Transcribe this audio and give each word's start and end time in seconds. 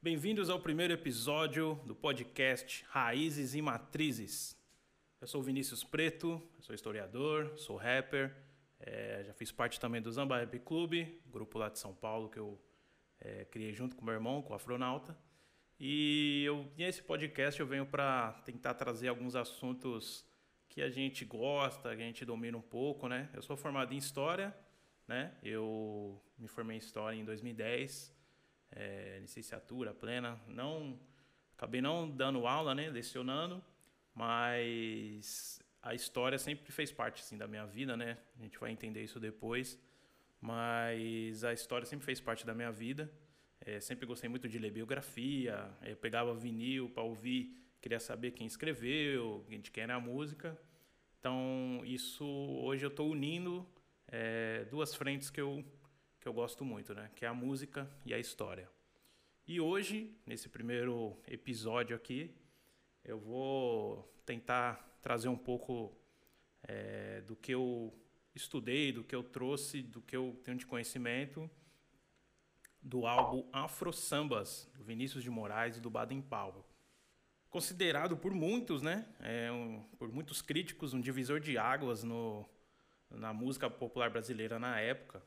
Bem-vindos 0.00 0.48
ao 0.48 0.60
primeiro 0.60 0.92
episódio 0.92 1.74
do 1.84 1.92
podcast 1.92 2.86
Raízes 2.88 3.56
e 3.56 3.60
Matrizes. 3.60 4.56
Eu 5.20 5.26
sou 5.26 5.42
Vinícius 5.42 5.82
Preto, 5.82 6.40
sou 6.60 6.72
historiador, 6.72 7.58
sou 7.58 7.76
rapper, 7.76 8.32
é, 8.78 9.24
já 9.26 9.32
fiz 9.34 9.50
parte 9.50 9.80
também 9.80 10.00
do 10.00 10.12
Zamba 10.12 10.38
Rap 10.38 10.56
Club, 10.60 10.92
grupo 11.26 11.58
lá 11.58 11.68
de 11.68 11.80
São 11.80 11.92
Paulo 11.92 12.30
que 12.30 12.38
eu 12.38 12.56
é, 13.18 13.44
criei 13.46 13.74
junto 13.74 13.96
com 13.96 14.04
meu 14.04 14.14
irmão, 14.14 14.40
com 14.40 14.52
o 14.52 14.56
Afronauta. 14.56 15.18
E 15.80 16.44
eu, 16.46 16.70
nesse 16.76 17.02
podcast 17.02 17.58
eu 17.58 17.66
venho 17.66 17.84
para 17.84 18.34
tentar 18.44 18.74
trazer 18.74 19.08
alguns 19.08 19.34
assuntos 19.34 20.24
que 20.68 20.80
a 20.80 20.88
gente 20.88 21.24
gosta, 21.24 21.96
que 21.96 22.02
a 22.02 22.06
gente 22.06 22.24
domina 22.24 22.56
um 22.56 22.62
pouco, 22.62 23.08
né? 23.08 23.28
Eu 23.34 23.42
sou 23.42 23.56
formado 23.56 23.92
em 23.92 23.96
História, 23.96 24.56
né? 25.08 25.36
Eu 25.42 26.22
me 26.38 26.46
formei 26.46 26.76
em 26.76 26.78
História 26.78 27.16
em 27.16 27.24
2010, 27.24 28.16
é, 28.70 29.18
licenciatura 29.20 29.94
plena. 29.94 30.40
Não, 30.46 30.98
acabei 31.56 31.80
não 31.80 32.08
dando 32.08 32.46
aula, 32.46 32.74
né? 32.74 32.88
Lecionando, 32.88 33.62
mas 34.14 35.60
a 35.82 35.94
história 35.94 36.38
sempre 36.38 36.70
fez 36.72 36.92
parte, 36.92 37.22
assim, 37.22 37.36
da 37.36 37.46
minha 37.46 37.66
vida, 37.66 37.96
né? 37.96 38.18
A 38.38 38.42
gente 38.42 38.58
vai 38.58 38.70
entender 38.70 39.02
isso 39.02 39.18
depois, 39.20 39.78
mas 40.40 41.44
a 41.44 41.52
história 41.52 41.86
sempre 41.86 42.06
fez 42.06 42.20
parte 42.20 42.46
da 42.46 42.54
minha 42.54 42.70
vida. 42.72 43.10
É, 43.60 43.80
sempre 43.80 44.06
gostei 44.06 44.28
muito 44.28 44.48
de 44.48 44.58
ler 44.58 44.70
biografia, 44.70 45.68
eu 45.82 45.96
pegava 45.96 46.32
vinil 46.34 46.88
para 46.90 47.02
ouvir 47.02 47.58
queria 47.80 48.00
saber 48.00 48.32
quem 48.32 48.46
escreveu, 48.46 49.44
de 49.48 49.70
quem 49.70 49.84
era 49.84 49.94
a 49.94 50.00
música. 50.00 50.58
Então, 51.18 51.80
isso 51.84 52.24
hoje 52.24 52.84
eu 52.84 52.90
estou 52.90 53.10
unindo 53.10 53.66
é, 54.06 54.64
duas 54.70 54.94
frentes 54.94 55.30
que 55.30 55.40
eu, 55.40 55.64
que 56.28 56.30
eu 56.30 56.34
gosto 56.34 56.62
muito, 56.62 56.94
né? 56.94 57.10
Que 57.14 57.24
é 57.24 57.28
a 57.28 57.32
música 57.32 57.90
e 58.04 58.12
a 58.12 58.18
história. 58.18 58.68
E 59.46 59.58
hoje, 59.62 60.14
nesse 60.26 60.46
primeiro 60.46 61.16
episódio 61.26 61.96
aqui, 61.96 62.34
eu 63.02 63.18
vou 63.18 64.06
tentar 64.26 64.98
trazer 65.00 65.28
um 65.28 65.38
pouco 65.38 65.90
é, 66.64 67.22
do 67.22 67.34
que 67.34 67.52
eu 67.54 67.94
estudei, 68.34 68.92
do 68.92 69.02
que 69.02 69.14
eu 69.14 69.22
trouxe, 69.22 69.80
do 69.80 70.02
que 70.02 70.14
eu 70.14 70.38
tenho 70.44 70.58
de 70.58 70.66
conhecimento 70.66 71.50
do 72.82 73.06
álbum 73.06 73.48
Afro 73.50 73.90
Sambas, 73.90 74.70
do 74.76 74.84
Vinícius 74.84 75.24
de 75.24 75.30
Moraes 75.30 75.78
e 75.78 75.80
do 75.80 75.88
Baden 75.88 76.20
Powell 76.20 76.62
considerado 77.48 78.14
por 78.14 78.34
muitos, 78.34 78.82
né, 78.82 79.06
é 79.20 79.50
um, 79.50 79.82
por 79.98 80.12
muitos 80.12 80.42
críticos, 80.42 80.92
um 80.92 81.00
divisor 81.00 81.40
de 81.40 81.56
águas 81.56 82.04
no, 82.04 82.46
na 83.10 83.32
música 83.32 83.70
popular 83.70 84.10
brasileira 84.10 84.58
na 84.58 84.78
época, 84.78 85.22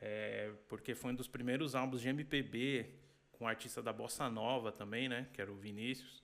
é, 0.00 0.52
porque 0.68 0.94
foi 0.94 1.12
um 1.12 1.14
dos 1.14 1.28
primeiros 1.28 1.74
álbuns 1.74 2.00
de 2.00 2.08
MPB 2.08 2.94
com 3.32 3.46
artista 3.46 3.82
da 3.82 3.92
bossa 3.92 4.28
nova 4.28 4.72
também, 4.72 5.08
né, 5.08 5.28
que 5.32 5.40
era 5.40 5.50
o 5.50 5.56
Vinícius, 5.56 6.22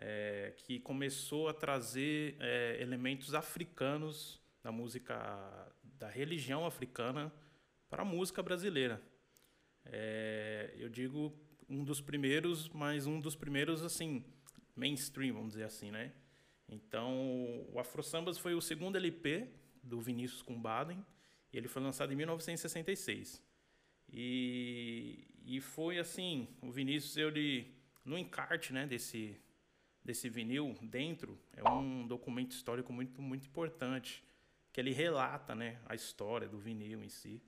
é, 0.00 0.52
que 0.56 0.78
começou 0.80 1.48
a 1.48 1.54
trazer 1.54 2.36
é, 2.38 2.78
elementos 2.80 3.34
africanos 3.34 4.40
da 4.62 4.70
música 4.70 5.72
da 5.82 6.08
religião 6.08 6.64
africana 6.64 7.32
para 7.88 8.02
a 8.02 8.04
música 8.04 8.42
brasileira. 8.42 9.02
É, 9.84 10.74
eu 10.76 10.88
digo 10.88 11.34
um 11.68 11.84
dos 11.84 12.00
primeiros, 12.00 12.68
mas 12.68 13.06
um 13.06 13.20
dos 13.20 13.34
primeiros 13.34 13.82
assim 13.82 14.24
mainstream, 14.76 15.34
vamos 15.34 15.50
dizer 15.50 15.64
assim, 15.64 15.90
né? 15.90 16.12
Então, 16.68 17.66
o 17.72 17.78
Afro 17.78 18.02
Sambas 18.02 18.38
foi 18.38 18.54
o 18.54 18.60
segundo 18.60 18.96
LP 18.96 19.48
do 19.82 20.00
Vinícius 20.00 20.42
com 20.42 20.60
Baden, 20.60 21.04
ele 21.56 21.68
foi 21.68 21.82
lançado 21.82 22.12
em 22.12 22.16
1966. 22.16 23.42
E, 24.10 25.26
e 25.44 25.60
foi 25.60 25.98
assim, 25.98 26.48
o 26.60 26.70
Vinícius, 26.70 27.16
ele, 27.16 27.74
no 28.04 28.18
encarte 28.18 28.72
né, 28.72 28.86
desse, 28.86 29.40
desse 30.04 30.28
vinil, 30.28 30.76
dentro, 30.82 31.38
é 31.56 31.68
um 31.68 32.06
documento 32.06 32.52
histórico 32.52 32.92
muito, 32.92 33.20
muito 33.22 33.46
importante, 33.46 34.24
que 34.72 34.80
ele 34.80 34.92
relata 34.92 35.54
né, 35.54 35.80
a 35.86 35.94
história 35.94 36.48
do 36.48 36.58
vinil 36.58 37.02
em 37.02 37.08
si. 37.08 37.42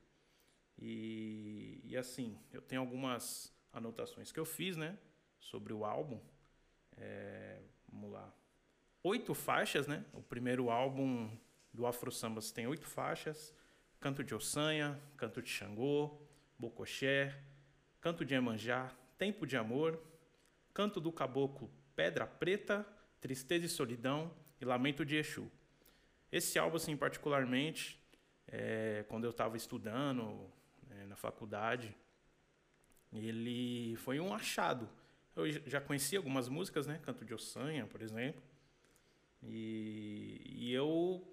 E, 0.78 1.80
e 1.84 1.96
assim, 1.96 2.38
eu 2.52 2.62
tenho 2.62 2.80
algumas 2.80 3.54
anotações 3.72 4.32
que 4.32 4.40
eu 4.40 4.46
fiz 4.46 4.76
né, 4.76 4.98
sobre 5.38 5.72
o 5.72 5.84
álbum, 5.84 6.20
é, 6.96 7.60
vamos 7.88 8.10
lá. 8.12 8.32
Oito 9.02 9.34
faixas, 9.34 9.86
né? 9.86 10.04
O 10.12 10.22
primeiro 10.22 10.70
álbum 10.70 11.30
do 11.72 11.86
Afro 11.86 12.12
Sambas 12.12 12.50
tem 12.50 12.66
oito 12.66 12.86
faixas. 12.86 13.54
Canto 14.00 14.24
de 14.24 14.34
Ossanha, 14.34 14.98
Canto 15.16 15.42
de 15.42 15.50
Xangô, 15.50 16.18
Bocoxé, 16.58 17.38
Canto 18.00 18.24
de 18.24 18.34
Emanjá, 18.34 18.90
Tempo 19.18 19.46
de 19.46 19.56
Amor, 19.58 20.02
Canto 20.72 21.00
do 21.00 21.12
Caboclo, 21.12 21.70
Pedra 21.94 22.26
Preta, 22.26 22.86
Tristeza 23.20 23.66
e 23.66 23.68
Solidão 23.68 24.34
e 24.58 24.64
Lamento 24.64 25.04
de 25.04 25.16
Exu. 25.16 25.50
Esse 26.32 26.58
álbum, 26.58 26.76
assim, 26.76 26.96
particularmente, 26.96 28.00
é, 28.48 29.04
quando 29.08 29.24
eu 29.24 29.30
estava 29.30 29.56
estudando 29.56 30.50
é, 30.90 31.04
na 31.06 31.16
faculdade, 31.16 31.94
ele 33.12 33.96
foi 33.96 34.18
um 34.18 34.32
achado. 34.32 34.88
Eu 35.36 35.50
já 35.50 35.80
conhecia 35.80 36.18
algumas 36.18 36.48
músicas, 36.48 36.86
né? 36.86 36.98
Canto 37.02 37.24
de 37.24 37.34
Ossanha, 37.34 37.86
por 37.86 38.00
exemplo. 38.00 38.42
E, 39.42 40.40
e 40.44 40.72
eu, 40.72 41.26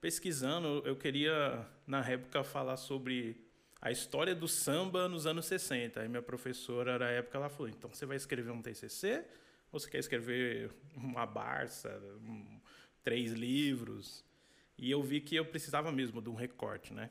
pesquisando, 0.00 0.82
eu 0.86 0.96
queria, 0.96 1.66
na 1.86 2.06
época, 2.08 2.42
falar 2.42 2.76
sobre 2.76 3.44
a 3.80 3.90
história 3.90 4.34
do 4.34 4.48
samba 4.48 5.08
nos 5.08 5.26
anos 5.26 5.46
60. 5.46 6.00
Aí 6.00 6.08
minha 6.08 6.22
professora, 6.22 6.98
na 6.98 7.10
época, 7.10 7.38
ela 7.38 7.48
falou, 7.48 7.68
então 7.68 7.92
você 7.92 8.06
vai 8.06 8.16
escrever 8.16 8.50
um 8.50 8.62
TCC? 8.62 9.24
Ou 9.70 9.78
você 9.78 9.88
quer 9.88 9.98
escrever 9.98 10.70
uma 10.94 11.26
Barça, 11.26 11.90
um, 12.22 12.60
três 13.02 13.32
livros? 13.32 14.24
E 14.76 14.90
eu 14.90 15.02
vi 15.02 15.20
que 15.20 15.36
eu 15.36 15.44
precisava 15.44 15.92
mesmo 15.92 16.22
de 16.22 16.30
um 16.30 16.34
recorte, 16.34 16.92
né? 16.92 17.10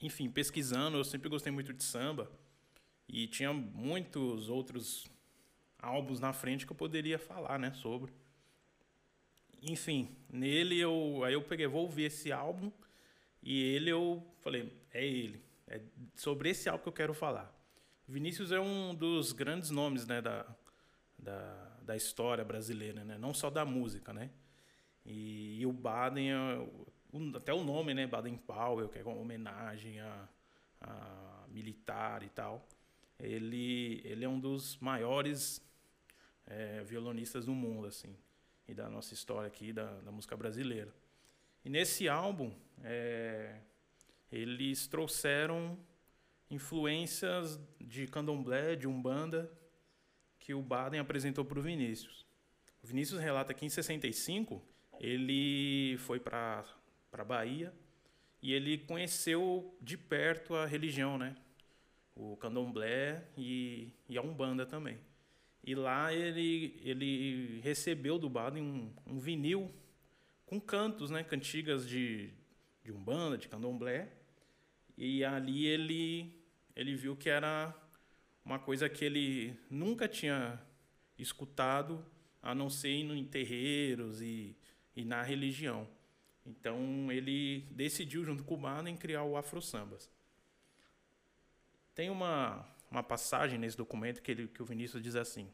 Enfim, 0.00 0.30
pesquisando, 0.30 0.98
eu 0.98 1.04
sempre 1.04 1.30
gostei 1.30 1.50
muito 1.50 1.72
de 1.72 1.82
samba. 1.82 2.30
E 3.08 3.26
tinha 3.26 3.52
muitos 3.52 4.48
outros 4.48 5.06
álbuns 5.78 6.20
na 6.20 6.32
frente 6.32 6.66
que 6.66 6.72
eu 6.72 6.76
poderia 6.76 7.18
falar, 7.18 7.58
né, 7.58 7.72
sobre. 7.72 8.12
Enfim, 9.64 10.14
nele 10.30 10.78
eu 10.78 11.22
aí 11.24 11.32
eu 11.34 11.42
peguei, 11.42 11.66
vou 11.66 11.82
ouvir 11.82 12.04
esse 12.04 12.30
álbum 12.30 12.70
e 13.42 13.62
ele 13.62 13.90
eu 13.90 14.22
falei, 14.40 14.72
é 14.92 15.04
ele, 15.04 15.42
é 15.66 15.80
sobre 16.14 16.50
esse 16.50 16.68
álbum 16.68 16.82
que 16.82 16.88
eu 16.88 16.92
quero 16.92 17.14
falar. 17.14 17.52
Vinícius 18.06 18.52
é 18.52 18.60
um 18.60 18.94
dos 18.94 19.32
grandes 19.32 19.70
nomes, 19.70 20.06
né, 20.06 20.20
da, 20.20 20.46
da, 21.18 21.76
da 21.82 21.96
história 21.96 22.44
brasileira, 22.44 23.02
né, 23.04 23.16
não 23.16 23.32
só 23.32 23.48
da 23.48 23.64
música, 23.64 24.12
né. 24.12 24.30
E, 25.06 25.60
e 25.60 25.66
o 25.66 25.72
Baden, 25.72 26.32
é, 26.32 26.68
até 27.36 27.52
o 27.52 27.64
nome, 27.64 27.94
né, 27.94 28.06
Baden 28.06 28.36
Powell, 28.36 28.88
que 28.88 28.98
é 28.98 29.02
uma 29.02 29.16
homenagem 29.16 30.00
a, 30.00 30.28
a 30.82 31.46
militar 31.48 32.22
e 32.22 32.28
tal 32.28 32.68
ele, 33.18 34.00
ele 34.04 34.24
é 34.24 34.28
um 34.28 34.38
dos 34.38 34.76
maiores 34.78 35.64
é, 36.46 36.82
violonistas 36.82 37.46
do 37.46 37.52
mundo, 37.52 37.86
assim, 37.86 38.16
e 38.68 38.74
da 38.74 38.88
nossa 38.88 39.14
história 39.14 39.46
aqui, 39.46 39.72
da, 39.72 40.00
da 40.00 40.10
música 40.10 40.36
brasileira. 40.36 40.92
E 41.64 41.70
nesse 41.70 42.08
álbum, 42.08 42.52
é, 42.82 43.60
eles 44.30 44.86
trouxeram 44.86 45.78
influências 46.50 47.58
de 47.80 48.06
candomblé, 48.06 48.76
de 48.76 48.86
umbanda, 48.86 49.50
que 50.38 50.52
o 50.52 50.60
Baden 50.60 51.00
apresentou 51.00 51.44
para 51.44 51.58
o 51.58 51.62
Vinícius. 51.62 52.26
O 52.82 52.86
Vinícius 52.86 53.20
relata 53.20 53.54
que 53.54 53.64
em 53.64 53.68
65 53.68 54.62
ele 55.00 55.96
foi 55.98 56.20
para 56.20 56.64
para 57.10 57.24
Bahia 57.24 57.72
e 58.42 58.52
ele 58.52 58.76
conheceu 58.76 59.72
de 59.80 59.96
perto 59.96 60.56
a 60.56 60.66
religião, 60.66 61.16
né? 61.16 61.36
o 62.16 62.36
candomblé 62.36 63.24
e, 63.36 63.92
e 64.08 64.16
a 64.16 64.22
umbanda 64.22 64.64
também. 64.64 64.98
E 65.66 65.74
lá 65.74 66.12
ele, 66.12 66.78
ele 66.84 67.60
recebeu 67.62 68.18
do 68.18 68.28
Baden 68.28 68.62
um, 68.62 68.92
um 69.06 69.18
vinil 69.18 69.74
com 70.44 70.60
cantos, 70.60 71.10
né, 71.10 71.24
cantigas 71.24 71.88
de, 71.88 72.30
de 72.84 72.92
umbanda, 72.92 73.38
de 73.38 73.48
candomblé. 73.48 74.12
E 74.96 75.24
ali 75.24 75.66
ele, 75.66 76.38
ele 76.76 76.94
viu 76.94 77.16
que 77.16 77.30
era 77.30 77.74
uma 78.44 78.58
coisa 78.58 78.90
que 78.90 79.06
ele 79.06 79.58
nunca 79.70 80.06
tinha 80.06 80.60
escutado, 81.18 82.04
a 82.42 82.54
não 82.54 82.68
ser 82.68 82.90
em 82.90 83.24
terreiros 83.24 84.20
e, 84.20 84.54
e 84.94 85.02
na 85.02 85.22
religião. 85.22 85.88
Então 86.44 87.10
ele 87.10 87.60
decidiu, 87.70 88.22
junto 88.22 88.44
com 88.44 88.54
o 88.54 88.58
Baden, 88.58 88.98
criar 88.98 89.22
o 89.22 89.34
Afro 89.34 89.62
Sambas. 89.62 90.10
Tem 91.94 92.10
uma, 92.10 92.68
uma 92.94 93.02
passagem 93.02 93.58
nesse 93.58 93.76
documento 93.76 94.22
que, 94.22 94.30
ele, 94.30 94.46
que 94.46 94.62
o 94.62 94.64
Vinícius 94.64 95.02
diz 95.02 95.16
assim: 95.16 95.50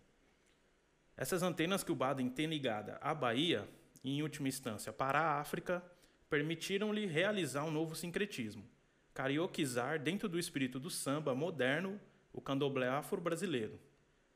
Essas 1.16 1.42
antenas 1.42 1.82
que 1.82 1.90
o 1.90 1.96
Baden 1.96 2.28
tem 2.28 2.46
ligada 2.46 2.98
à 3.00 3.14
Bahia, 3.14 3.66
e 4.04 4.16
em 4.16 4.22
última 4.22 4.48
instância 4.48 4.92
para 4.92 5.20
a 5.20 5.40
África, 5.40 5.82
permitiram-lhe 6.28 7.06
realizar 7.06 7.64
um 7.64 7.70
novo 7.70 7.94
sincretismo. 7.94 8.64
carioquizar 9.12 9.98
dentro 9.98 10.28
do 10.28 10.38
espírito 10.38 10.78
do 10.78 10.88
samba 10.88 11.34
moderno 11.34 12.00
o 12.32 12.40
candomblé 12.40 12.88
afro-brasileiro, 12.88 13.78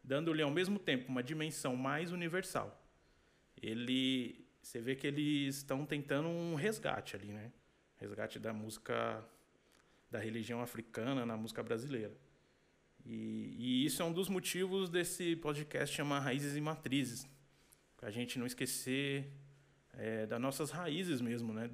dando-lhe 0.02 0.42
ao 0.42 0.50
mesmo 0.50 0.78
tempo 0.78 1.08
uma 1.08 1.22
dimensão 1.22 1.76
mais 1.76 2.10
universal. 2.10 2.82
Ele, 3.62 4.44
você 4.60 4.80
vê 4.80 4.96
que 4.96 5.06
eles 5.06 5.56
estão 5.56 5.86
tentando 5.86 6.28
um 6.28 6.54
resgate 6.54 7.14
ali, 7.14 7.28
né? 7.28 7.52
Resgate 7.96 8.38
da 8.38 8.52
música 8.52 9.24
da 10.10 10.18
religião 10.18 10.60
africana 10.60 11.24
na 11.24 11.36
música 11.36 11.62
brasileira. 11.62 12.23
E, 13.04 13.54
e 13.58 13.86
isso 13.86 14.02
é 14.02 14.04
um 14.04 14.12
dos 14.12 14.28
motivos 14.28 14.88
desse 14.88 15.36
podcast 15.36 15.94
chamar 15.94 16.20
Raízes 16.20 16.56
e 16.56 16.60
Matrizes, 16.60 17.28
para 17.96 18.08
a 18.08 18.10
gente 18.10 18.38
não 18.38 18.46
esquecer 18.46 19.30
é, 19.92 20.26
das 20.26 20.40
nossas 20.40 20.70
raízes 20.70 21.20
mesmo, 21.20 21.52
né? 21.52 21.70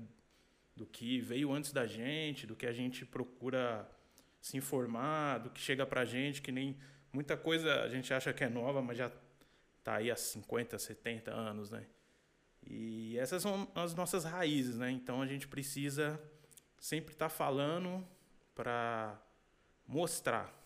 Do 0.76 0.86
que 0.86 1.20
veio 1.20 1.52
antes 1.52 1.72
da 1.72 1.86
gente, 1.86 2.46
do 2.46 2.56
que 2.56 2.66
a 2.66 2.72
gente 2.72 3.04
procura 3.04 3.88
se 4.40 4.56
informar, 4.56 5.38
do 5.38 5.50
que 5.50 5.60
chega 5.60 5.86
para 5.86 6.02
a 6.02 6.04
gente, 6.04 6.40
que 6.40 6.50
nem 6.50 6.76
muita 7.12 7.36
coisa 7.36 7.82
a 7.82 7.88
gente 7.88 8.12
acha 8.12 8.32
que 8.32 8.44
é 8.44 8.48
nova, 8.48 8.80
mas 8.80 8.96
já 8.96 9.12
está 9.78 9.96
aí 9.96 10.10
há 10.10 10.16
50, 10.16 10.78
70 10.78 11.30
anos, 11.30 11.70
né? 11.70 11.86
E 12.66 13.18
essas 13.18 13.42
são 13.42 13.70
as 13.74 13.94
nossas 13.94 14.24
raízes, 14.24 14.76
né? 14.76 14.90
Então 14.90 15.22
a 15.22 15.26
gente 15.26 15.48
precisa 15.48 16.20
sempre 16.78 17.12
estar 17.12 17.28
tá 17.28 17.34
falando 17.34 18.06
para 18.54 19.20
mostrar, 19.86 20.59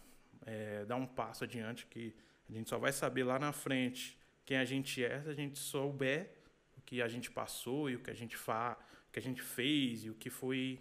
é, 0.45 0.85
dar 0.85 0.97
um 0.97 1.07
passo 1.07 1.45
adiante 1.45 1.87
que 1.87 2.15
a 2.49 2.53
gente 2.53 2.69
só 2.69 2.79
vai 2.79 2.93
saber 2.93 3.25
lá 3.25 3.39
na 3.39 3.53
frente 3.53 4.19
quem 4.45 4.57
a 4.57 4.65
gente 4.65 5.03
é 5.03 5.23
se 5.23 5.29
a 5.29 5.35
gente 5.35 5.59
souber 5.59 6.31
o 6.77 6.83
que 6.83 7.01
a 7.01 7.09
gente 7.09 7.31
passou 7.31 7.89
e 7.89 7.97
o 7.97 8.01
que 8.01 8.11
a 8.11 8.15
gente 8.15 8.37
fa 8.37 8.79
o 9.09 9.13
que 9.13 9.19
a 9.19 9.23
gente 9.23 9.43
fez 9.43 10.05
e 10.05 10.11
o 10.11 10.15
que 10.15 10.31
foi 10.31 10.81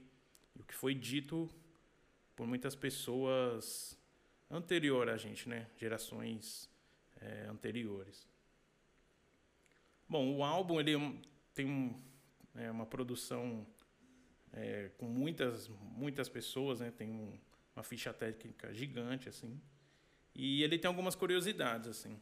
o 0.56 0.64
que 0.64 0.74
foi 0.74 0.94
dito 0.94 1.50
por 2.36 2.48
muitas 2.48 2.76
pessoas 2.76 3.98
anterior 4.50 5.10
a 5.10 5.18
gente, 5.18 5.50
né? 5.50 5.68
Gerações 5.78 6.70
é, 7.20 7.48
anteriores. 7.50 8.28
Bom, 10.08 10.36
o 10.36 10.44
álbum 10.44 10.80
ele 10.80 10.96
é 10.96 11.14
tem 11.54 11.66
um, 11.66 12.00
é, 12.56 12.70
uma 12.70 12.86
produção 12.86 13.66
é, 14.52 14.92
com 14.98 15.06
muitas 15.08 15.68
muitas 15.68 16.30
pessoas, 16.30 16.80
né? 16.80 16.92
Tem 16.92 17.10
um, 17.10 17.40
uma 17.76 17.84
ficha 17.84 18.14
técnica 18.14 18.74
gigante 18.74 19.30
assim. 19.30 19.60
E 20.36 20.64
ele 20.64 20.78
tem 20.78 20.88
algumas 20.88 21.16
curiosidades 21.16 21.88
assim. 21.88 22.20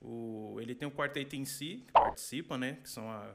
O, 0.00 0.58
ele 0.60 0.74
tem 0.74 0.88
o 0.88 0.90
quarteto 0.90 1.36
em 1.36 1.44
si, 1.44 1.84
que 1.86 1.92
participa, 1.92 2.56
né? 2.56 2.78
Que 2.82 2.88
são 2.88 3.10
a, 3.10 3.34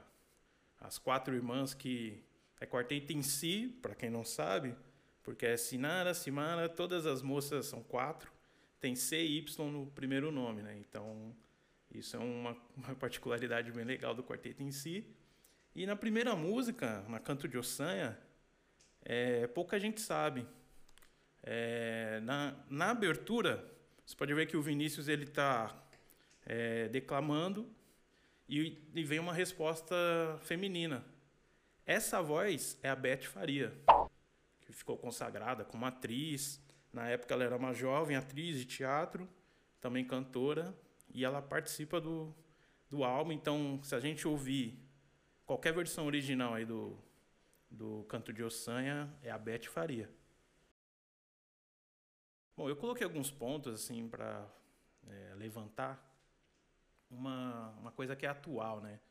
as 0.79 0.97
quatro 0.97 1.35
irmãs 1.35 1.73
que 1.73 2.23
é 2.59 2.65
quarteto 2.65 3.13
em 3.13 3.21
si, 3.21 3.77
para 3.81 3.93
quem 3.93 4.09
não 4.09 4.23
sabe, 4.23 4.75
porque 5.23 5.45
é 5.45 5.57
Sinara, 5.57 6.13
Simara, 6.13 6.69
todas 6.69 7.05
as 7.05 7.21
moças 7.21 7.65
são 7.65 7.83
quatro, 7.83 8.31
tem 8.79 8.95
C 8.95 9.23
e 9.23 9.37
Y 9.37 9.71
no 9.71 9.87
primeiro 9.87 10.31
nome, 10.31 10.61
né? 10.61 10.77
Então, 10.77 11.35
isso 11.91 12.15
é 12.15 12.19
uma, 12.19 12.57
uma 12.75 12.95
particularidade 12.95 13.71
bem 13.71 13.85
legal 13.85 14.13
do 14.13 14.23
quarteto 14.23 14.63
em 14.63 14.71
si. 14.71 15.05
E 15.75 15.85
na 15.85 15.95
primeira 15.95 16.35
música, 16.35 17.03
na 17.09 17.19
Canto 17.19 17.47
de 17.47 17.57
Ossanha, 17.57 18.17
é, 19.03 19.47
pouca 19.47 19.79
gente 19.79 19.99
sabe. 19.99 20.47
É, 21.47 22.19
na, 22.23 22.55
na 22.67 22.89
abertura, 22.89 23.63
você 24.03 24.15
pode 24.15 24.33
ver 24.33 24.47
que 24.47 24.57
o 24.57 24.61
Vinícius 24.63 25.07
ele 25.07 25.25
está 25.25 25.79
é, 26.43 26.87
declamando 26.87 27.69
e, 28.49 28.81
e 28.95 29.03
vem 29.03 29.19
uma 29.19 29.33
resposta 29.33 29.95
feminina. 30.41 31.05
Essa 31.85 32.19
voz 32.19 32.79
é 32.81 32.89
a 32.89 32.95
Beth 32.95 33.25
Faria 33.25 33.71
que 34.61 34.73
ficou 34.73 34.97
consagrada 34.97 35.63
como 35.63 35.85
atriz. 35.85 36.59
Na 36.91 37.07
época 37.07 37.33
ela 37.35 37.43
era 37.43 37.55
uma 37.55 37.73
jovem 37.73 38.15
atriz 38.15 38.57
de 38.57 38.65
teatro, 38.65 39.29
também 39.79 40.03
cantora, 40.03 40.75
e 41.13 41.23
ela 41.23 41.43
participa 41.43 42.01
do, 42.01 42.35
do 42.89 43.03
álbum. 43.03 43.31
Então, 43.31 43.79
se 43.83 43.93
a 43.93 43.99
gente 43.99 44.27
ouvir 44.27 44.83
qualquer 45.45 45.73
versão 45.73 46.07
original 46.07 46.55
aí 46.55 46.65
do, 46.65 46.97
do 47.69 48.03
Canto 48.09 48.33
de 48.33 48.43
Ossanha, 48.43 49.13
é 49.21 49.29
a 49.29 49.37
Beth 49.37 49.65
Faria. 49.65 50.09
Bom, 52.57 52.69
eu 52.69 52.75
coloquei 52.77 53.03
alguns 53.03 53.29
pontos 53.29 53.73
assim 53.73 54.07
para 54.07 54.49
é, 55.09 55.33
levantar 55.35 56.01
uma, 57.09 57.71
uma 57.71 57.91
coisa 57.91 58.15
que 58.15 58.25
é 58.25 58.29
atual, 58.29 58.79
né? 58.79 59.01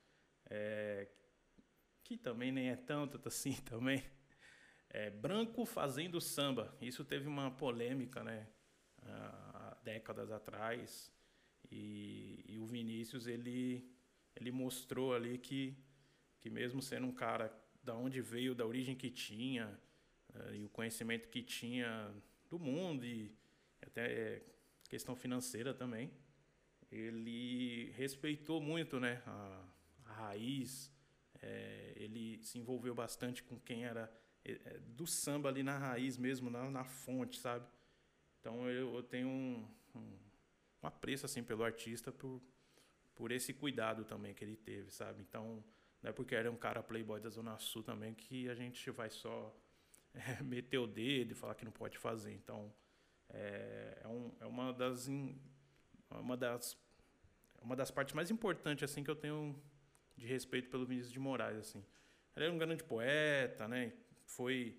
É, 0.49 1.07
que 2.03 2.17
também 2.17 2.51
nem 2.51 2.71
é 2.71 2.77
tanto 2.77 3.21
assim 3.29 3.53
também, 3.53 4.03
é, 4.89 5.11
branco 5.11 5.67
fazendo 5.67 6.23
samba. 6.23 6.75
Isso 6.81 7.05
teve 7.05 7.29
uma 7.29 7.51
polêmica, 7.51 8.25
né? 8.25 8.49
Há 9.03 9.77
décadas 9.85 10.33
atrás. 10.33 11.13
E, 11.71 12.43
e, 12.49 12.59
o 12.59 12.67
Vinícius, 12.67 13.27
ele, 13.27 13.87
ele 14.35 14.51
mostrou 14.51 15.15
ali 15.15 15.37
que, 15.37 15.77
que 16.41 16.49
mesmo 16.49 16.81
sendo 16.81 17.07
um 17.07 17.13
cara 17.13 17.55
da 17.83 17.95
onde 17.95 18.23
veio, 18.23 18.55
da 18.55 18.65
origem 18.65 18.97
que 18.97 19.11
tinha, 19.11 19.79
uh, 20.35 20.55
e 20.55 20.65
o 20.65 20.69
conhecimento 20.71 21.29
que 21.29 21.43
tinha 21.43 22.11
do 22.49 22.59
mundo 22.59 23.05
e 23.05 23.33
até 23.83 24.43
questão 24.89 25.17
financeira 25.17 25.75
também, 25.75 26.11
ele 26.91 27.91
respeitou 27.93 28.61
muito 28.61 29.01
né, 29.01 29.23
a, 29.27 29.65
a 30.07 30.13
raiz, 30.13 30.93
é, 31.43 31.93
ele 31.97 32.43
se 32.43 32.59
envolveu 32.59 32.95
bastante 32.95 33.43
com 33.43 33.59
quem 33.59 33.85
era 33.85 34.13
é, 34.45 34.53
é, 34.53 34.79
do 34.79 35.07
samba 35.07 35.49
ali 35.49 35.63
na 35.63 35.77
raiz 35.77 36.17
mesmo, 36.17 36.51
na, 36.51 36.71
na 36.71 36.85
fonte, 36.85 37.39
sabe? 37.39 37.67
Então 38.41 38.69
eu, 38.69 38.95
eu 38.95 39.03
tenho 39.03 39.29
um, 39.29 39.67
um, 39.95 40.01
um, 40.01 40.87
apreço 40.87 41.27
assim 41.27 41.43
pelo 41.43 41.65
artista 41.65 42.13
por, 42.13 42.43
por 43.15 43.33
esse 43.33 43.53
cuidado 43.53 44.05
também 44.05 44.35
que 44.35 44.45
ele 44.45 44.57
teve, 44.57 44.91
sabe? 44.91 45.23
Então 45.23 45.65
não 46.03 46.11
é 46.11 46.13
porque 46.13 46.35
era 46.35 46.51
um 46.51 46.57
cara 46.57 46.83
playboy 46.83 47.21
da 47.21 47.31
Zona 47.31 47.59
Sul 47.59 47.83
também 47.83 48.15
que 48.15 48.49
a 48.49 48.55
gente 48.55 48.91
vai 48.91 49.11
só 49.11 49.55
é, 50.15 50.43
meter 50.43 50.79
o 50.79 50.87
dedo 50.87 51.33
e 51.33 51.35
falar 51.35 51.55
que 51.55 51.65
não 51.65 51.73
pode 51.73 51.99
fazer. 51.99 52.33
Então 52.33 52.73
é, 53.29 54.01
é, 54.03 54.09
um, 54.09 54.33
é 54.41 54.47
uma 54.47 54.73
das 54.73 55.09
in, 55.09 55.39
uma 56.11 56.37
das 56.37 56.77
uma 57.61 57.75
das 57.75 57.91
partes 57.91 58.15
mais 58.15 58.31
importantes 58.31 58.85
assim 58.85 59.03
que 59.03 59.11
eu 59.11 59.17
tenho 59.17 59.59
de 60.17 60.27
respeito 60.27 60.69
pelo 60.69 60.85
Vinícius 60.85 61.13
de 61.13 61.19
Moraes 61.19 61.59
assim. 61.59 61.85
Ele 62.37 62.47
era 62.47 62.55
um 62.55 62.59
grande 62.59 62.83
poeta, 62.83 63.69
né? 63.69 63.93
foi 64.27 64.77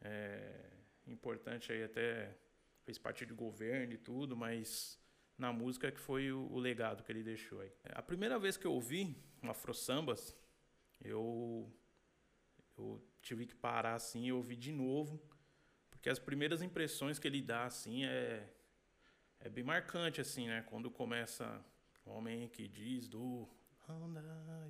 é, 0.00 0.70
importante 1.06 1.72
aí 1.72 1.82
até 1.84 2.36
fez 2.84 2.98
parte 2.98 3.26
de 3.26 3.32
governo 3.32 3.92
e 3.92 3.98
tudo, 3.98 4.36
mas 4.36 4.98
na 5.36 5.52
música 5.52 5.92
que 5.92 6.00
foi 6.00 6.32
o, 6.32 6.50
o, 6.50 6.58
legado 6.58 7.02
que 7.02 7.12
ele 7.12 7.22
deixou 7.22 7.60
aí. 7.60 7.70
A 7.84 8.02
primeira 8.02 8.38
vez 8.38 8.56
que 8.56 8.66
eu 8.66 8.72
ouvi 8.72 9.16
um 9.42 9.50
Afro 9.50 9.74
Sambas, 9.74 10.36
eu 11.00 11.70
eu 12.76 13.02
tive 13.22 13.46
que 13.46 13.54
parar 13.54 13.94
assim 13.94 14.24
e 14.26 14.32
ouvir 14.32 14.56
de 14.56 14.72
novo, 14.72 15.20
porque 15.90 16.08
as 16.08 16.18
primeiras 16.18 16.62
impressões 16.62 17.18
que 17.18 17.26
ele 17.26 17.42
dá 17.42 17.64
assim 17.64 18.04
é 18.04 18.48
é 19.40 19.48
bem 19.48 19.62
marcante 19.62 20.20
assim, 20.20 20.48
né? 20.48 20.62
Quando 20.62 20.90
começa 20.90 21.64
o 22.04 22.10
homem 22.10 22.48
que 22.48 22.66
diz 22.66 23.08
do 23.08 23.48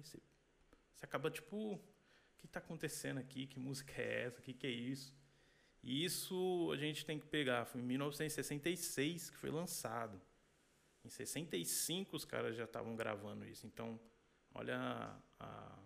você, 0.01 0.21
você 0.95 1.05
acaba 1.05 1.31
tipo 1.31 1.75
o 1.75 1.81
que 2.37 2.47
está 2.47 2.61
acontecendo 2.61 3.19
aqui? 3.19 3.47
Que 3.47 3.59
música 3.59 4.01
é 4.01 4.27
essa? 4.27 4.39
O 4.39 4.43
que, 4.43 4.53
que 4.53 4.67
é 4.67 4.71
isso? 4.71 5.13
E 5.83 6.05
isso 6.05 6.71
a 6.73 6.77
gente 6.77 7.05
tem 7.05 7.19
que 7.19 7.27
pegar. 7.27 7.65
Foi 7.65 7.81
em 7.81 7.85
1966 7.85 9.31
que 9.31 9.37
foi 9.37 9.51
lançado. 9.51 10.21
Em 11.05 11.09
65 11.09 12.17
os 12.17 12.25
caras 12.25 12.57
já 12.57 12.65
estavam 12.65 12.95
gravando 12.95 13.45
isso. 13.45 13.67
Então, 13.67 13.99
olha 14.55 14.77
a, 14.77 15.19
a, 15.41 15.79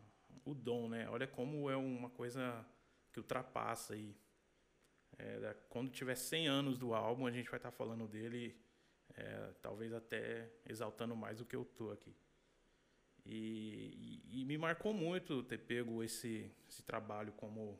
o 0.44 0.54
dom, 0.54 0.88
né? 0.88 1.08
Olha 1.08 1.26
como 1.26 1.70
é 1.70 1.76
uma 1.76 2.10
coisa 2.10 2.64
que 3.12 3.20
ultrapassa 3.20 3.94
aí. 3.94 4.16
É, 5.18 5.54
quando 5.68 5.90
tiver 5.90 6.14
100 6.14 6.48
anos 6.48 6.78
do 6.78 6.94
álbum, 6.94 7.26
a 7.26 7.30
gente 7.30 7.48
vai 7.50 7.58
estar 7.58 7.70
tá 7.70 7.76
falando 7.76 8.08
dele, 8.08 8.56
é, 9.14 9.52
talvez 9.60 9.92
até 9.92 10.50
exaltando 10.66 11.14
mais 11.14 11.38
do 11.38 11.44
que 11.44 11.54
eu 11.54 11.64
tô 11.64 11.90
aqui. 11.90 12.14
E, 13.24 14.22
e, 14.24 14.40
e, 14.40 14.44
me 14.44 14.58
marcou 14.58 14.92
muito 14.92 15.44
ter 15.44 15.58
pego 15.58 16.02
esse, 16.02 16.50
esse 16.68 16.82
trabalho 16.82 17.32
como, 17.32 17.78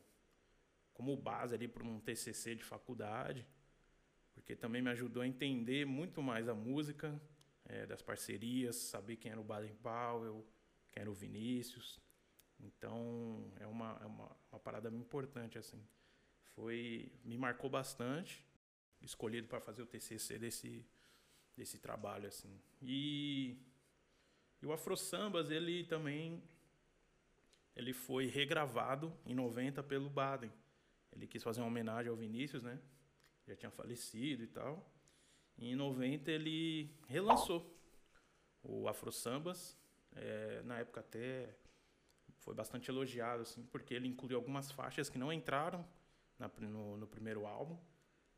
como 0.93 1.17
base 1.17 1.55
ali 1.55 1.67
para 1.67 1.83
um 1.83 1.99
TCC 1.99 2.55
de 2.55 2.63
faculdade, 2.63 3.45
porque 4.35 4.55
também 4.55 4.81
me 4.81 4.91
ajudou 4.91 5.23
a 5.23 5.27
entender 5.27 5.85
muito 5.85 6.23
mais 6.23 6.49
a 6.49 6.55
música, 6.55 7.21
é, 7.65 7.87
das 7.87 8.03
parcerias, 8.03 8.77
saber 8.77 9.17
quem 9.17 9.33
era 9.33 9.41
o 9.41 9.45
Baden 9.45 9.75
Powell, 9.77 10.47
quem 10.91 11.01
era 11.01 11.11
o 11.11 11.15
Vinícius. 11.15 12.01
Então 12.63 13.53
é 13.59 13.67
uma, 13.67 13.99
é 14.01 14.07
uma, 14.07 14.37
uma 14.51 14.61
parada 14.61 14.89
importante 14.89 15.59
assim. 15.59 15.83
Foi 16.55 17.13
me 17.25 17.37
marcou 17.37 17.69
bastante, 17.69 18.47
escolhido 19.01 19.49
para 19.49 19.61
fazer 19.61 19.83
o 19.83 19.87
TCC 19.87 20.39
desse 20.39 20.87
desse 21.57 21.79
trabalho 21.79 22.29
assim. 22.29 22.61
E 22.81 23.57
e 24.63 24.67
o 24.67 24.73
Afro 24.73 24.97
Sambas, 24.97 25.51
ele 25.51 25.85
também 25.85 26.41
ele 27.75 27.93
foi 27.93 28.27
regravado 28.27 29.13
em 29.27 29.35
90 29.35 29.83
pelo 29.83 30.09
Baden. 30.09 30.53
ele 31.11 31.27
quis 31.27 31.43
fazer 31.43 31.61
uma 31.61 31.67
homenagem 31.67 32.11
ao 32.11 32.17
Vinícius, 32.17 32.63
né? 32.63 32.79
Já 33.47 33.57
tinha 33.57 33.71
falecido 33.71 34.45
e 34.45 34.47
tal. 34.47 34.89
E 35.59 35.71
em 35.71 35.75
90 35.75 36.31
ele 36.31 36.95
relançou 37.09 37.77
o 38.63 38.89
Afro 38.89 39.11
Sambas. 39.11 39.77
É, 40.15 40.63
na 40.65 40.79
época 40.79 41.01
até 41.01 41.57
foi 42.43 42.55
bastante 42.55 42.91
elogiado, 42.91 43.43
assim, 43.43 43.65
porque 43.67 43.95
ele 43.95 44.09
incluiu 44.09 44.37
algumas 44.37 44.71
faixas 44.71 45.09
que 45.09 45.19
não 45.19 45.33
entraram 45.33 45.87
na, 46.39 46.51
no, 46.61 46.97
no, 46.97 47.07
primeiro 47.07 47.47
álbum. 47.47 47.79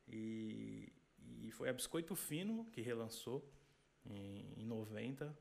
E, 0.07 0.93
e, 1.19 1.51
foi 1.53 1.71
a 1.71 1.73
Biscoito 1.73 2.15
Fino 2.15 2.67
que 2.67 2.83
relançou 2.83 3.51
em, 4.05 4.53
em 4.59 4.67
90. 4.67 5.37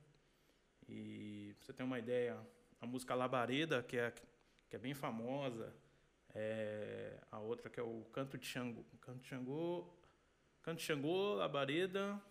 E 0.87 1.55
você 1.59 1.73
ter 1.73 1.83
uma 1.83 1.99
ideia, 1.99 2.39
a 2.79 2.87
música 2.87 3.13
Labareda, 3.13 3.83
que 3.83 3.97
é, 3.97 4.13
que 4.69 4.75
é 4.75 4.79
bem 4.79 4.93
famosa, 4.93 5.75
é, 6.33 7.19
a 7.29 7.39
outra 7.39 7.69
que 7.69 7.79
é 7.79 7.83
o 7.83 8.05
Canto 8.13 8.37
de 8.37 8.45
Xangô, 8.45 8.85
Canto 9.01 9.19
de 9.19 9.27
Xangô, 9.27 9.93
Canto 10.61 10.77
de 10.77 10.85
Xangô, 10.85 11.33
Labareda 11.35 12.21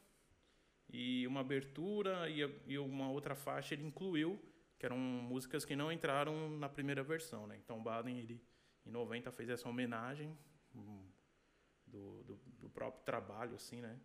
e 0.91 1.27
uma 1.27 1.41
abertura 1.41 2.29
e, 2.31 2.41
e 2.67 2.79
uma 2.79 3.11
outra 3.11 3.35
faixa 3.35 3.75
ele 3.75 3.85
incluiu 3.85 4.41
que 4.83 4.87
eram 4.87 4.99
músicas 4.99 5.65
que 5.65 5.77
não 5.77 5.93
entraram 5.93 6.51
na 6.59 6.69
primeira 6.69 7.05
versão, 7.05 7.47
né? 7.47 7.57
Então 7.57 7.81
Baden 7.81 8.19
ele 8.19 8.43
em 8.85 8.91
90 8.91 9.31
fez 9.31 9.49
essa 9.49 9.69
homenagem 9.69 10.37
hum, 10.75 11.09
do, 11.87 12.25
do, 12.25 12.37
do, 12.59 12.69
próprio 12.69 13.05
trabalho, 13.05 13.55
assim, 13.55 13.81
né? 13.81 13.97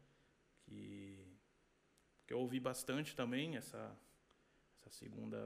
Que, 0.61 1.35
que 2.27 2.31
eu 2.31 2.39
ouvi 2.39 2.59
bastante 2.59 3.15
também 3.15 3.57
essa 3.57 3.99
essa 4.75 4.91
segunda 4.91 5.39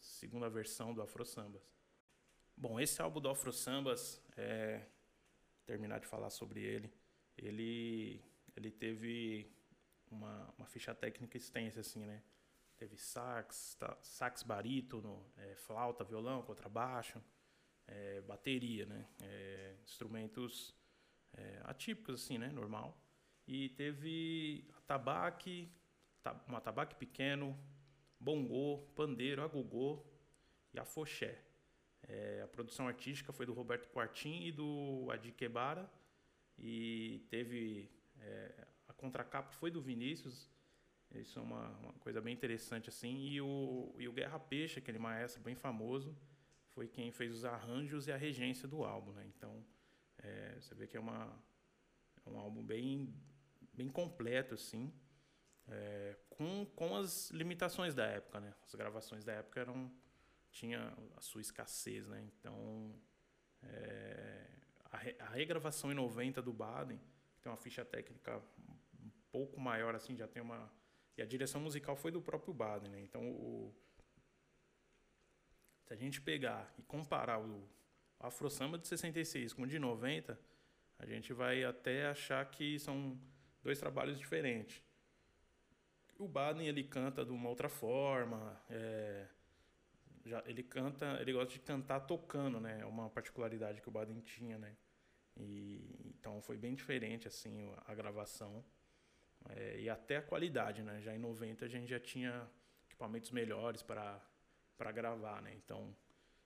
segunda 0.00 0.48
versão 0.48 0.94
do 0.94 1.02
Afro 1.02 1.26
Sambas. 1.26 1.70
Bom, 2.56 2.80
esse 2.80 3.02
álbum 3.02 3.20
do 3.20 3.28
Afro 3.28 3.52
Sambas, 3.52 4.18
é, 4.34 4.86
terminar 5.66 6.00
de 6.00 6.06
falar 6.06 6.30
sobre 6.30 6.62
ele, 6.62 6.90
ele 7.36 8.24
ele 8.56 8.70
teve 8.70 9.52
uma, 10.10 10.54
uma 10.56 10.66
ficha 10.66 10.94
técnica 10.94 11.36
extensa, 11.36 11.80
assim, 11.80 12.06
né? 12.06 12.22
Teve 12.76 12.96
sax, 12.96 13.76
tá, 13.78 13.96
sax 14.02 14.42
barítono, 14.42 15.24
é, 15.36 15.54
flauta, 15.54 16.04
violão, 16.04 16.42
contrabaixo, 16.42 17.22
é, 17.86 18.20
bateria, 18.22 18.86
né? 18.86 19.06
É, 19.22 19.76
instrumentos 19.82 20.74
é, 21.32 21.60
atípicos, 21.64 22.22
assim, 22.22 22.38
né? 22.38 22.48
Normal. 22.48 22.98
E 23.46 23.68
teve 23.70 24.68
tabaque, 24.86 25.70
uma 26.48 26.60
tabaque 26.60 26.94
pequeno, 26.96 27.58
bongô, 28.18 28.86
pandeiro, 28.94 29.42
agogô 29.42 30.04
e 30.72 30.78
afoxé. 30.78 31.42
É, 32.02 32.42
a 32.42 32.48
produção 32.48 32.88
artística 32.88 33.32
foi 33.32 33.46
do 33.46 33.52
Roberto 33.52 33.88
Quartim 33.88 34.42
e 34.42 34.52
do 34.52 35.08
Adi 35.10 35.32
Quebara. 35.32 35.90
E 36.58 37.26
teve 37.30 37.90
é, 38.20 38.66
a 38.88 38.92
contracapa 38.92 39.50
foi 39.52 39.70
do 39.70 39.80
Vinícius 39.80 40.50
isso 41.20 41.38
é 41.38 41.42
uma, 41.42 41.68
uma 41.78 41.92
coisa 41.94 42.20
bem 42.20 42.34
interessante 42.34 42.88
assim. 42.88 43.28
E 43.28 43.40
o, 43.40 43.94
e 43.98 44.08
o 44.08 44.12
Guerra 44.12 44.38
Peixe, 44.38 44.78
aquele 44.78 44.98
maestro 44.98 45.42
bem 45.42 45.54
famoso, 45.54 46.16
foi 46.74 46.88
quem 46.88 47.12
fez 47.12 47.32
os 47.32 47.44
arranjos 47.44 48.06
e 48.08 48.12
a 48.12 48.16
regência 48.16 48.66
do 48.66 48.84
álbum, 48.84 49.12
né? 49.12 49.24
Então, 49.36 49.64
é, 50.18 50.56
você 50.60 50.74
vê 50.74 50.86
que 50.86 50.96
é, 50.96 51.00
uma, 51.00 51.38
é 52.26 52.30
um 52.30 52.38
álbum 52.38 52.64
bem, 52.64 53.14
bem 53.72 53.88
completo, 53.88 54.54
assim, 54.54 54.92
é, 55.68 56.16
com, 56.30 56.66
com 56.74 56.96
as 56.96 57.30
limitações 57.30 57.94
da 57.94 58.04
época, 58.06 58.40
né? 58.40 58.54
As 58.64 58.74
gravações 58.74 59.24
da 59.24 59.32
época 59.32 59.60
eram 59.60 59.90
tinha 60.50 60.96
a 61.16 61.20
sua 61.20 61.40
escassez, 61.40 62.06
né? 62.06 62.22
Então, 62.22 62.94
é, 63.62 64.46
a, 64.90 64.96
re, 64.96 65.16
a, 65.18 65.28
regravação 65.30 65.90
em 65.90 65.94
90 65.94 66.40
do 66.40 66.52
Baden, 66.52 66.98
que 67.34 67.42
tem 67.42 67.50
uma 67.50 67.58
ficha 67.58 67.84
técnica 67.84 68.40
um 69.02 69.10
pouco 69.32 69.60
maior, 69.60 69.94
assim, 69.94 70.16
já 70.16 70.28
tem 70.28 70.40
uma 70.40 70.70
e 71.16 71.22
a 71.22 71.26
direção 71.26 71.60
musical 71.60 71.96
foi 71.96 72.10
do 72.10 72.20
próprio 72.20 72.52
Baden, 72.52 72.90
né? 72.90 73.00
Então, 73.00 73.22
o, 73.22 73.72
se 75.84 75.92
a 75.92 75.96
gente 75.96 76.20
pegar 76.20 76.72
e 76.78 76.82
comparar 76.82 77.40
o 77.40 77.68
Afro 78.18 78.50
Samba 78.50 78.78
de 78.78 78.88
66 78.88 79.52
com 79.52 79.62
o 79.62 79.66
de 79.66 79.78
90, 79.78 80.38
a 80.98 81.06
gente 81.06 81.32
vai 81.32 81.64
até 81.64 82.06
achar 82.06 82.44
que 82.50 82.78
são 82.78 83.18
dois 83.62 83.78
trabalhos 83.78 84.18
diferentes. 84.18 84.82
O 86.18 86.28
Baden 86.28 86.66
ele 86.66 86.84
canta 86.84 87.24
de 87.24 87.32
uma 87.32 87.48
outra 87.48 87.68
forma, 87.68 88.60
é, 88.70 89.26
já, 90.24 90.42
ele 90.46 90.62
canta, 90.62 91.18
ele 91.20 91.32
gosta 91.32 91.52
de 91.52 91.60
cantar 91.60 92.00
tocando, 92.00 92.60
né? 92.60 92.80
É 92.80 92.86
uma 92.86 93.10
particularidade 93.10 93.80
que 93.80 93.88
o 93.88 93.92
Baden 93.92 94.20
tinha, 94.20 94.56
né? 94.56 94.76
E, 95.36 96.14
então 96.16 96.40
foi 96.40 96.56
bem 96.56 96.74
diferente 96.74 97.28
assim 97.28 97.70
a 97.86 97.94
gravação. 97.94 98.64
É, 99.50 99.80
e 99.80 99.90
até 99.90 100.16
a 100.16 100.22
qualidade, 100.22 100.82
né? 100.82 101.00
Já 101.02 101.14
em 101.14 101.18
90 101.18 101.64
a 101.64 101.68
gente 101.68 101.88
já 101.88 102.00
tinha 102.00 102.48
equipamentos 102.86 103.30
melhores 103.30 103.82
para 103.82 104.92
gravar, 104.92 105.42
né? 105.42 105.54
Então 105.54 105.94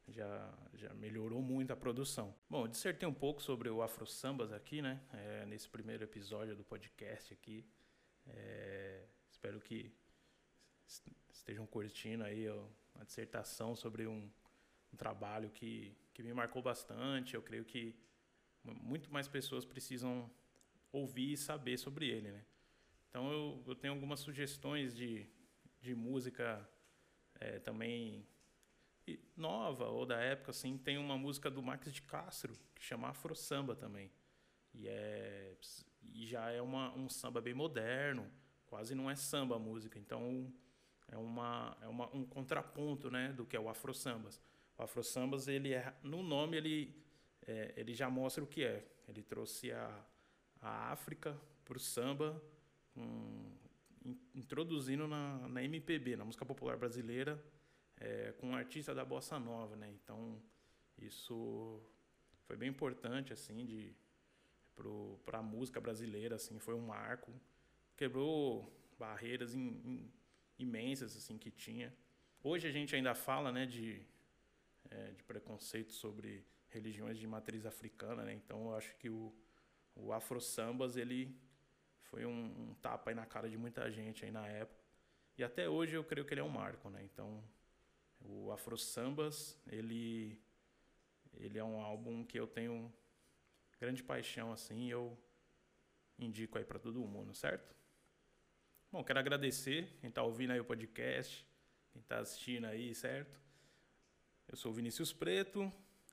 já, 0.08 0.54
já 0.74 0.92
melhorou 0.94 1.42
muito 1.42 1.72
a 1.72 1.76
produção. 1.76 2.34
Bom, 2.48 2.64
eu 2.64 2.68
dissertei 2.68 3.06
um 3.08 3.14
pouco 3.14 3.42
sobre 3.42 3.68
o 3.68 3.82
Afro 3.82 4.06
Sambas 4.06 4.52
aqui, 4.52 4.80
né? 4.82 5.00
É, 5.12 5.46
nesse 5.46 5.68
primeiro 5.68 6.02
episódio 6.04 6.56
do 6.56 6.64
podcast 6.64 7.32
aqui. 7.32 7.64
É, 8.26 9.04
espero 9.30 9.60
que 9.60 9.92
estejam 11.30 11.66
curtindo 11.66 12.24
aí 12.24 12.46
a 12.94 13.04
dissertação 13.04 13.76
sobre 13.76 14.06
um, 14.06 14.30
um 14.92 14.96
trabalho 14.96 15.50
que, 15.50 15.96
que 16.12 16.22
me 16.22 16.32
marcou 16.32 16.62
bastante. 16.62 17.34
Eu 17.34 17.42
creio 17.42 17.64
que 17.64 17.94
muito 18.64 19.12
mais 19.12 19.28
pessoas 19.28 19.64
precisam 19.64 20.30
ouvir 20.90 21.32
e 21.32 21.36
saber 21.36 21.78
sobre 21.78 22.08
ele, 22.08 22.30
né? 22.30 22.44
Então 23.08 23.30
eu, 23.32 23.62
eu 23.66 23.74
tenho 23.74 23.94
algumas 23.94 24.20
sugestões 24.20 24.94
de, 24.94 25.26
de 25.80 25.94
música 25.94 26.68
é, 27.40 27.58
também 27.58 28.26
nova 29.36 29.86
ou 29.86 30.04
da 30.04 30.18
época, 30.18 30.50
assim. 30.50 30.76
Tem 30.76 30.98
uma 30.98 31.16
música 31.16 31.50
do 31.50 31.62
Max 31.62 31.92
de 31.92 32.02
Castro 32.02 32.52
que 32.74 32.82
chama 32.82 33.08
Afro 33.08 33.34
Samba 33.34 33.74
também. 33.74 34.10
E, 34.74 34.88
é, 34.88 35.56
e 36.12 36.26
já 36.26 36.50
é 36.50 36.60
uma, 36.60 36.94
um 36.94 37.08
samba 37.08 37.40
bem 37.40 37.54
moderno, 37.54 38.30
quase 38.66 38.94
não 38.94 39.10
é 39.10 39.16
samba 39.16 39.56
a 39.56 39.58
música. 39.58 39.98
Então 39.98 40.52
é, 41.08 41.16
uma, 41.16 41.76
é 41.80 41.88
uma, 41.88 42.14
um 42.14 42.24
contraponto 42.24 43.10
né, 43.10 43.32
do 43.32 43.46
que 43.46 43.56
é 43.56 43.60
o 43.60 43.68
Afro 43.68 43.94
Sambas. 43.94 44.40
O 44.76 44.82
Afro 44.82 45.02
Sambas, 45.02 45.48
ele 45.48 45.72
é, 45.72 45.94
no 46.02 46.22
nome, 46.22 46.56
ele, 46.56 47.02
é, 47.46 47.74
ele 47.76 47.94
já 47.94 48.10
mostra 48.10 48.44
o 48.44 48.46
que 48.46 48.64
é. 48.64 48.86
Ele 49.08 49.22
trouxe 49.22 49.72
a, 49.72 50.04
a 50.60 50.92
África 50.92 51.38
para 51.64 51.76
o 51.76 51.80
samba 51.80 52.40
um, 52.98 54.16
introduzindo 54.34 55.06
na, 55.06 55.48
na 55.48 55.62
MPB, 55.62 56.16
na 56.16 56.24
música 56.24 56.44
popular 56.44 56.76
brasileira, 56.76 57.42
é, 57.96 58.32
com 58.38 58.48
um 58.48 58.54
artista 58.54 58.94
da 58.94 59.04
bossa 59.04 59.38
nova, 59.38 59.76
né? 59.76 59.90
Então 59.90 60.40
isso 60.98 61.80
foi 62.46 62.56
bem 62.56 62.68
importante 62.68 63.32
assim 63.32 63.64
de 63.64 63.94
para 65.24 65.40
a 65.40 65.42
música 65.42 65.80
brasileira, 65.80 66.36
assim, 66.36 66.56
foi 66.60 66.72
um 66.72 66.86
marco, 66.86 67.32
quebrou 67.96 68.72
barreiras 68.96 69.52
in, 69.52 69.80
in, 69.84 70.12
imensas 70.56 71.16
assim 71.16 71.36
que 71.36 71.50
tinha. 71.50 71.92
Hoje 72.44 72.68
a 72.68 72.70
gente 72.70 72.94
ainda 72.94 73.12
fala, 73.12 73.50
né, 73.50 73.66
de 73.66 74.00
é, 74.90 75.10
de 75.10 75.24
preconceito 75.24 75.92
sobre 75.92 76.46
religiões 76.68 77.18
de 77.18 77.26
matriz 77.26 77.66
africana, 77.66 78.22
né? 78.22 78.34
Então 78.34 78.68
eu 78.68 78.76
acho 78.76 78.94
que 78.96 79.10
o 79.10 79.34
o 79.98 80.12
Afro 80.12 80.40
Sambas 80.40 80.96
ele 80.96 81.36
foi 82.10 82.24
um, 82.24 82.74
tapa 82.80 83.10
aí 83.10 83.14
na 83.14 83.26
cara 83.26 83.48
de 83.48 83.56
muita 83.56 83.90
gente 83.90 84.24
aí 84.24 84.30
na 84.30 84.46
época. 84.46 84.78
E 85.36 85.44
até 85.44 85.68
hoje 85.68 85.94
eu 85.94 86.04
creio 86.04 86.26
que 86.26 86.34
ele 86.34 86.40
é 86.40 86.44
um 86.44 86.48
marco, 86.48 86.90
né? 86.90 87.02
Então, 87.04 87.42
o 88.20 88.50
Afro 88.50 88.76
Sambas, 88.76 89.60
ele 89.70 90.40
ele 91.34 91.58
é 91.58 91.62
um 91.62 91.80
álbum 91.80 92.24
que 92.24 92.38
eu 92.38 92.46
tenho 92.46 92.92
grande 93.78 94.02
paixão 94.02 94.50
assim, 94.50 94.90
eu 94.90 95.16
indico 96.18 96.58
aí 96.58 96.64
para 96.64 96.78
todo 96.78 96.98
mundo, 97.06 97.32
certo? 97.34 97.76
Bom, 98.90 99.04
quero 99.04 99.20
agradecer 99.20 99.96
quem 100.00 100.08
está 100.08 100.22
ouvindo 100.22 100.52
aí 100.52 100.58
o 100.58 100.64
podcast, 100.64 101.46
quem 101.92 102.00
está 102.00 102.18
assistindo 102.18 102.64
aí, 102.64 102.92
certo? 102.94 103.38
Eu 104.48 104.56
sou 104.56 104.72
o 104.72 104.74
Vinícius 104.74 105.12
Preto, 105.12 105.70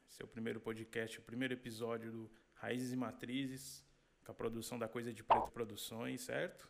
esse 0.07 0.21
é 0.21 0.25
o 0.25 0.27
primeiro 0.27 0.59
podcast, 0.59 1.17
o 1.17 1.23
primeiro 1.23 1.53
episódio 1.53 2.11
do 2.11 2.31
Raízes 2.53 2.91
e 2.91 2.95
Matrizes 2.95 3.83
com 4.25 4.31
a 4.31 4.35
produção 4.35 4.77
da 4.79 4.87
Coisa 4.87 5.13
de 5.13 5.23
Preto 5.23 5.51
Produções, 5.51 6.21
certo? 6.21 6.67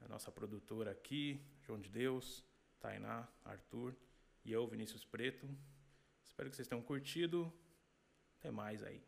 A 0.00 0.08
nossa 0.08 0.30
produtora 0.30 0.90
aqui, 0.90 1.40
João 1.62 1.80
de 1.80 1.88
Deus, 1.88 2.44
Tainá, 2.78 3.26
Arthur 3.44 3.96
e 4.44 4.52
eu, 4.52 4.66
Vinícius 4.68 5.04
Preto. 5.04 5.48
Espero 6.24 6.50
que 6.50 6.56
vocês 6.56 6.68
tenham 6.68 6.82
curtido. 6.82 7.52
Até 8.38 8.50
mais 8.50 8.82
aí. 8.82 9.02